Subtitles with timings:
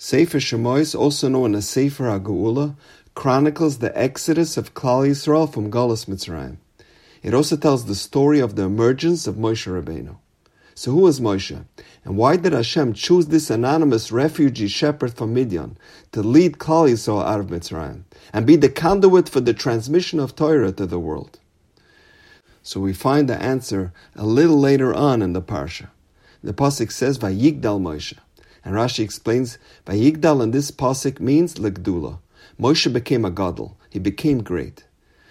[0.00, 2.76] Sefer Shemois, also known as Sefer HaGeula,
[3.16, 6.58] chronicles the exodus of Klal Yisrael from Galus Mitzrayim.
[7.20, 10.16] It also tells the story of the emergence of Moshe Rabbeinu.
[10.76, 11.64] So who was Moshe?
[12.04, 15.76] And why did Hashem choose this anonymous refugee shepherd from Midian
[16.12, 20.36] to lead Klal Yisrael out of Mitzrayim and be the conduit for the transmission of
[20.36, 21.40] Torah to the world?
[22.62, 25.88] So we find the answer a little later on in the parsha.
[26.44, 28.14] The pasuk says Vayigdal Moshe,
[28.64, 32.18] and Rashi explains Vayigdal in this pasuk means legdula.
[32.60, 33.78] Moshe became a gadol.
[33.90, 34.84] He became great.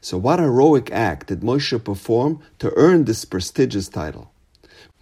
[0.00, 4.30] So what heroic act did Moshe perform to earn this prestigious title?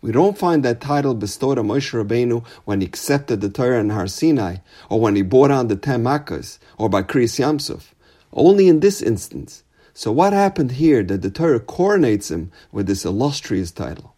[0.02, 3.90] We don't find that title bestowed on Moshe Rabbeinu when he accepted the Torah in
[3.90, 4.56] Har Sinai,
[4.88, 7.92] or when he bore down the Ten Makkahs, or by Kriyas Yamsuf.
[8.32, 9.62] Only in this instance.
[9.94, 14.15] So what happened here that the Torah coronates him with this illustrious title?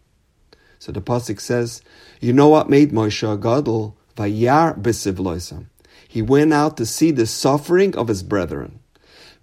[0.79, 1.81] So the pasuk says,
[2.19, 3.95] "You know what made Moshe gadol?
[4.15, 5.65] Vayar b'sivloisam.
[6.07, 8.79] He went out to see the suffering of his brethren.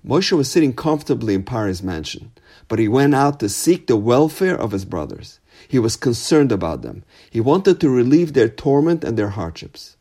[0.05, 2.33] Moshe was sitting comfortably in Paro's mansion,
[2.69, 5.39] but he went out to seek the welfare of his brothers.
[5.69, 7.05] He was concerned about them.
[7.31, 9.97] He wanted to relieve their torment and their hardships.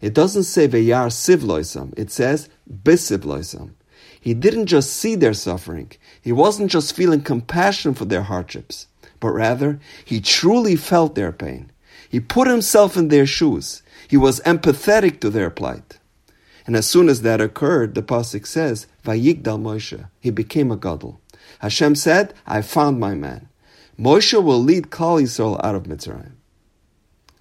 [0.00, 2.48] It doesn't say Veyar Sivloisam, it says
[2.84, 3.70] Bisivloisam.
[4.20, 8.86] He didn't just see their suffering, he wasn't just feeling compassion for their hardships,
[9.20, 11.70] but rather he truly felt their pain.
[12.08, 13.82] He put himself in their shoes.
[14.08, 15.98] He was empathetic to their plight.
[16.66, 21.20] And as soon as that occurred, the pasuk says, "Vayigdal Moshe." He became a gadol.
[21.60, 23.48] Hashem said, "I found my man."
[23.98, 26.32] Moshe will lead Klal Yisrael out of Mitzrayim.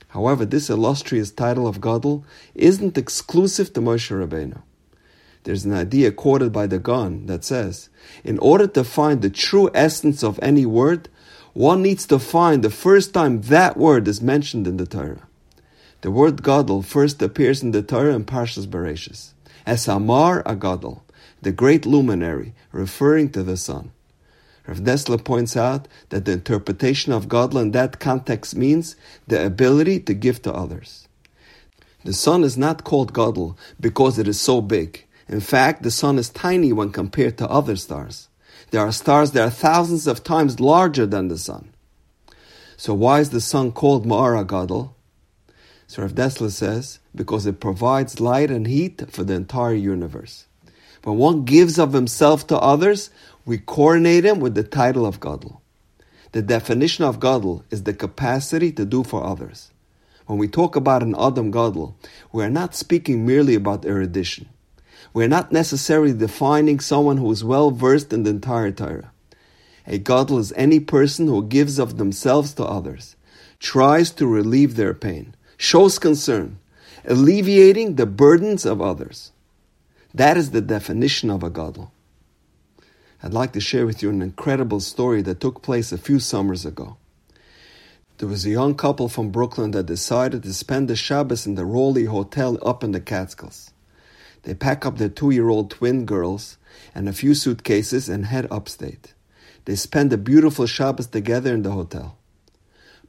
[0.09, 4.61] However, this illustrious title of Gadol isn't exclusive to Moshe Rabbeinu.
[5.43, 7.89] There's an idea quoted by the Gaon that says,
[8.23, 11.08] in order to find the true essence of any word,
[11.53, 15.28] one needs to find the first time that word is mentioned in the Torah.
[16.02, 19.33] The word Gadol first appears in the Torah in Parshas Bereshis,
[19.66, 21.02] as Amar Agadol,
[21.42, 23.92] the great luminary, referring to the sun.
[24.66, 28.95] Rav Dessler points out that the interpretation of Gadol in that context means
[29.27, 31.08] the ability to give to others.
[32.05, 35.05] The sun is not called Gadol because it is so big.
[35.27, 38.28] In fact, the sun is tiny when compared to other stars.
[38.71, 41.69] There are stars that are thousands of times larger than the sun.
[42.77, 44.95] So why is the sun called Ma'ara Gadol?
[45.87, 50.45] So Rav says, because it provides light and heat for the entire universe.
[51.03, 53.09] When one gives of himself to others,
[53.45, 55.61] we coronate him with the title of Gadol.
[56.31, 59.71] The definition of Gadol is the capacity to do for others.
[60.27, 61.97] When we talk about an Adam Gadol,
[62.31, 64.47] we are not speaking merely about erudition.
[65.14, 69.11] We are not necessarily defining someone who is well versed in the entire Torah.
[69.87, 73.15] A Gadol is any person who gives of themselves to others,
[73.59, 76.59] tries to relieve their pain, shows concern,
[77.05, 79.31] alleviating the burdens of others.
[80.14, 81.91] That is the definition of a Gadol.
[83.21, 86.65] I'd like to share with you an incredible story that took place a few summers
[86.65, 86.97] ago.
[88.20, 91.65] There was a young couple from Brooklyn that decided to spend the Shabbos in the
[91.65, 93.71] Raleigh Hotel up in the Catskills.
[94.44, 96.58] They pack up their two year old twin girls
[96.95, 99.14] and a few suitcases and head upstate.
[99.66, 102.17] They spend a beautiful Shabbos together in the hotel.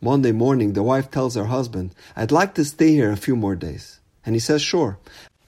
[0.01, 3.55] Monday morning, the wife tells her husband, I'd like to stay here a few more
[3.55, 4.01] days.
[4.25, 4.99] And he says, Sure,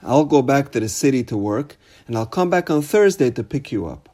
[0.03, 1.76] I'll go back to the city to work,
[2.06, 4.09] and I'll come back on Thursday to pick you up.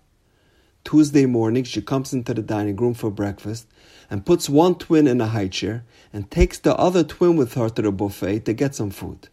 [0.85, 3.67] Tuesday morning, she comes into the dining room for breakfast
[4.11, 7.69] and puts one twin in a high chair and takes the other twin with her
[7.69, 9.29] to the buffet to get some food.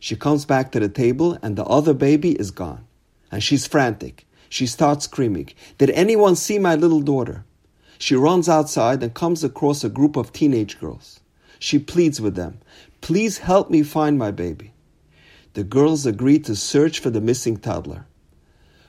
[0.00, 2.86] She comes back to the table and the other baby is gone.
[3.30, 4.26] And she's frantic.
[4.48, 7.44] She starts screaming, Did anyone see my little daughter?
[7.98, 11.20] She runs outside and comes across a group of teenage girls.
[11.58, 12.58] She pleads with them,
[13.00, 14.72] Please help me find my baby.
[15.54, 18.06] The girls agree to search for the missing toddler.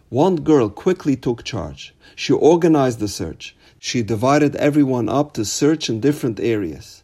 [0.09, 1.95] One girl quickly took charge.
[2.15, 3.55] She organized the search.
[3.79, 7.03] She divided everyone up to search in different areas.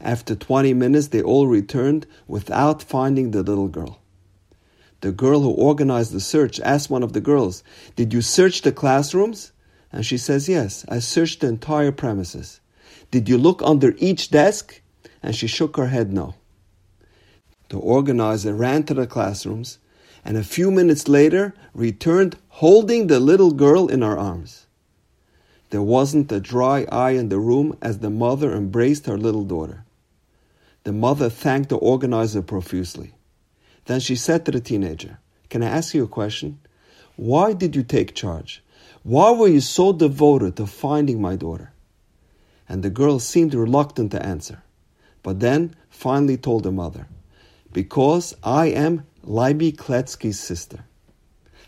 [0.00, 4.00] After 20 minutes, they all returned without finding the little girl.
[5.00, 7.62] The girl who organized the search asked one of the girls,
[7.96, 9.52] Did you search the classrooms?
[9.92, 12.60] And she says, Yes, I searched the entire premises.
[13.10, 14.80] Did you look under each desk?
[15.22, 16.34] And she shook her head no.
[17.68, 19.78] The organizer ran to the classrooms
[20.24, 24.66] and a few minutes later returned holding the little girl in her arms.
[25.70, 29.84] There wasn't a dry eye in the room as the mother embraced her little daughter.
[30.88, 33.12] The mother thanked the organizer profusely.
[33.84, 35.18] Then she said to the teenager,
[35.50, 36.60] Can I ask you a question?
[37.16, 38.64] Why did you take charge?
[39.02, 41.72] Why were you so devoted to finding my daughter?
[42.70, 44.62] And the girl seemed reluctant to answer,
[45.22, 47.06] but then finally told her mother,
[47.70, 50.86] because I am Leiby Kletzky's sister.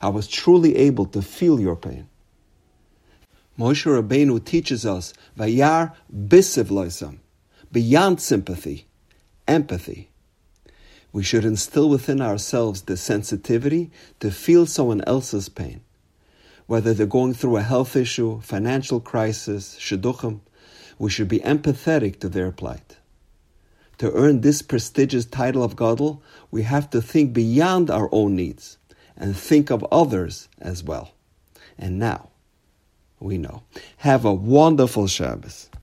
[0.01, 2.09] I was truly able to feel your pain.
[3.59, 7.19] Moshe Rabbeinu teaches us vayar bisiv loisam,
[7.71, 8.87] beyond sympathy,
[9.51, 10.11] empathy.
[11.13, 15.81] We should instill within ourselves the sensitivity to feel someone else's pain,
[16.67, 20.41] whether they're going through a health issue, financial crisis, shidduchim.
[20.99, 22.99] We should be empathetic to their plight.
[23.99, 28.79] To earn this prestigious title of Gadol, we have to think beyond our own needs
[29.17, 31.13] and think of others as well.
[31.77, 32.29] And now,
[33.19, 33.63] we know.
[33.99, 35.70] Have a wonderful Shabbos.